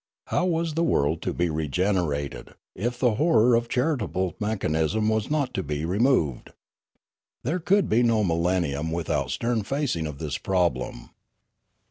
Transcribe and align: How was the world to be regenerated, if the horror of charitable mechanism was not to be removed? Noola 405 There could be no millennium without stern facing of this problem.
How 0.29 0.45
was 0.47 0.73
the 0.73 0.83
world 0.83 1.21
to 1.21 1.31
be 1.31 1.51
regenerated, 1.51 2.55
if 2.73 2.97
the 2.97 3.13
horror 3.21 3.53
of 3.53 3.69
charitable 3.69 4.35
mechanism 4.39 5.09
was 5.09 5.29
not 5.29 5.53
to 5.53 5.61
be 5.61 5.85
removed? 5.85 6.47
Noola 6.47 7.43
405 7.43 7.43
There 7.43 7.59
could 7.59 7.87
be 7.87 8.01
no 8.01 8.23
millennium 8.23 8.91
without 8.91 9.29
stern 9.29 9.61
facing 9.61 10.07
of 10.07 10.17
this 10.17 10.39
problem. 10.39 11.11